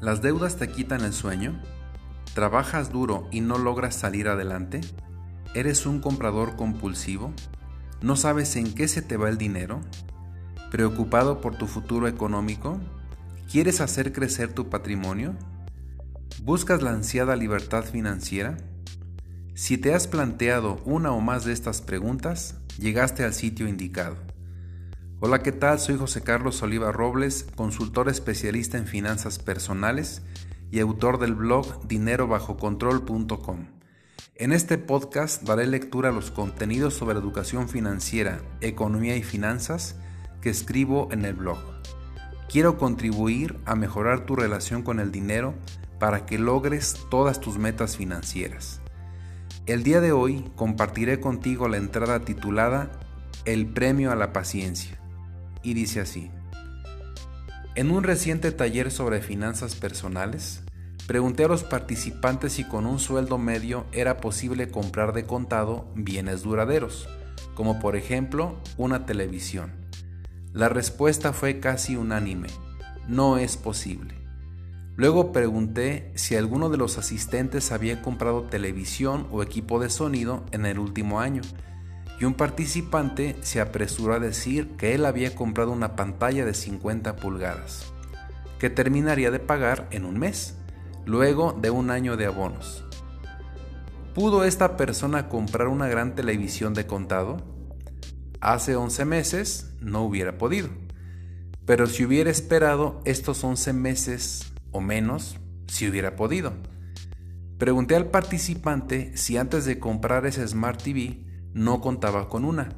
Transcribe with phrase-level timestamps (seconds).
[0.00, 1.58] ¿Las deudas te quitan el sueño?
[2.34, 4.82] ¿Trabajas duro y no logras salir adelante?
[5.54, 7.32] ¿Eres un comprador compulsivo?
[8.02, 9.80] ¿No sabes en qué se te va el dinero?
[10.70, 12.78] ¿Preocupado por tu futuro económico?
[13.50, 15.34] ¿Quieres hacer crecer tu patrimonio?
[16.42, 18.58] ¿Buscas la ansiada libertad financiera?
[19.54, 24.25] Si te has planteado una o más de estas preguntas, llegaste al sitio indicado.
[25.18, 25.80] Hola, ¿qué tal?
[25.80, 30.20] Soy José Carlos Oliva Robles, consultor especialista en finanzas personales
[30.70, 33.66] y autor del blog dinerobajocontrol.com.
[34.34, 39.96] En este podcast daré lectura a los contenidos sobre educación financiera, economía y finanzas
[40.42, 41.60] que escribo en el blog.
[42.50, 45.54] Quiero contribuir a mejorar tu relación con el dinero
[45.98, 48.82] para que logres todas tus metas financieras.
[49.64, 52.92] El día de hoy compartiré contigo la entrada titulada
[53.46, 55.00] El premio a la paciencia
[55.66, 56.30] y dice así.
[57.74, 60.62] En un reciente taller sobre finanzas personales,
[61.08, 66.42] pregunté a los participantes si con un sueldo medio era posible comprar de contado bienes
[66.42, 67.08] duraderos,
[67.56, 69.72] como por ejemplo una televisión.
[70.52, 72.48] La respuesta fue casi unánime,
[73.08, 74.14] no es posible.
[74.94, 80.64] Luego pregunté si alguno de los asistentes había comprado televisión o equipo de sonido en
[80.64, 81.42] el último año
[82.18, 87.16] y un participante se apresuró a decir que él había comprado una pantalla de 50
[87.16, 87.92] pulgadas,
[88.58, 90.56] que terminaría de pagar en un mes,
[91.04, 92.84] luego de un año de abonos.
[94.14, 97.36] ¿Pudo esta persona comprar una gran televisión de contado?
[98.40, 100.70] Hace 11 meses no hubiera podido,
[101.66, 106.54] pero si hubiera esperado estos 11 meses o menos, si hubiera podido.
[107.58, 112.68] Pregunté al participante si antes de comprar ese Smart TV no contaba con una.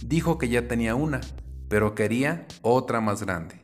[0.00, 1.20] Dijo que ya tenía una,
[1.68, 3.60] pero quería otra más grande.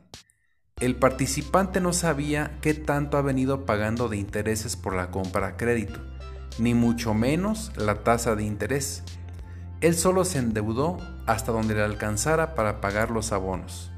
[0.78, 5.56] El participante no sabía qué tanto ha venido pagando de intereses por la compra a
[5.56, 6.00] crédito,
[6.58, 9.02] ni mucho menos la tasa de interés.
[9.80, 13.90] Él solo se endeudó hasta donde le alcanzara para pagar los abonos.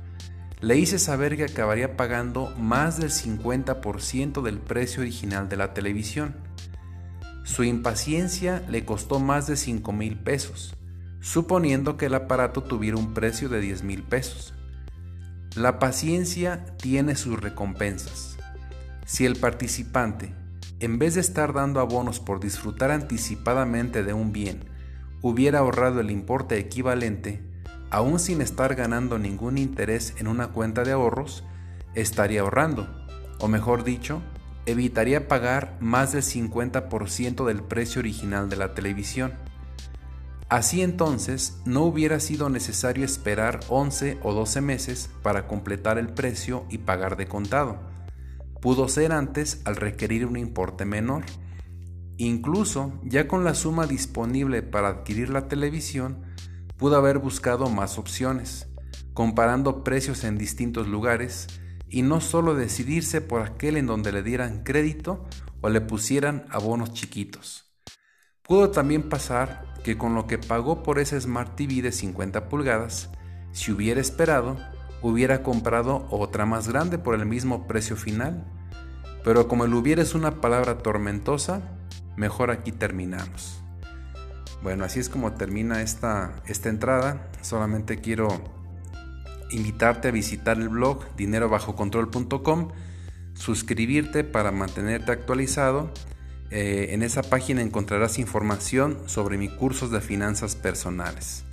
[0.60, 6.36] Le hice saber que acabaría pagando más del 50% del precio original de la televisión.
[7.44, 10.74] Su impaciencia le costó más de 5 mil pesos,
[11.20, 14.54] suponiendo que el aparato tuviera un precio de 10 mil pesos.
[15.54, 18.38] La paciencia tiene sus recompensas.
[19.04, 20.34] Si el participante,
[20.80, 24.64] en vez de estar dando abonos por disfrutar anticipadamente de un bien,
[25.20, 27.42] hubiera ahorrado el importe equivalente,
[27.90, 31.44] aún sin estar ganando ningún interés en una cuenta de ahorros,
[31.94, 32.88] estaría ahorrando,
[33.38, 34.22] o mejor dicho,
[34.66, 39.34] evitaría pagar más del 50% del precio original de la televisión.
[40.48, 46.64] Así entonces, no hubiera sido necesario esperar 11 o 12 meses para completar el precio
[46.70, 47.78] y pagar de contado.
[48.60, 51.24] Pudo ser antes al requerir un importe menor.
[52.16, 56.22] Incluso, ya con la suma disponible para adquirir la televisión,
[56.76, 58.68] pudo haber buscado más opciones,
[59.12, 61.48] comparando precios en distintos lugares,
[61.94, 65.24] y no solo decidirse por aquel en donde le dieran crédito
[65.60, 67.72] o le pusieran abonos chiquitos.
[68.42, 73.10] Pudo también pasar que con lo que pagó por ese Smart TV de 50 pulgadas,
[73.52, 74.56] si hubiera esperado,
[75.02, 78.44] hubiera comprado otra más grande por el mismo precio final.
[79.22, 81.62] Pero como el hubiera es una palabra tormentosa,
[82.16, 83.62] mejor aquí terminamos.
[84.64, 87.30] Bueno, así es como termina esta, esta entrada.
[87.40, 88.53] Solamente quiero
[89.50, 92.68] invitarte a visitar el blog dinerobajocontrol.com,
[93.34, 95.90] suscribirte para mantenerte actualizado.
[96.50, 101.44] Eh, en esa página encontrarás información sobre mis cursos de finanzas personales.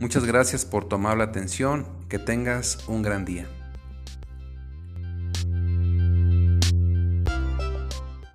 [0.00, 3.46] Muchas gracias por tu amable atención, que tengas un gran día.